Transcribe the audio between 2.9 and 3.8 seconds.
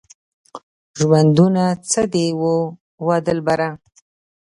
وه دلبره؟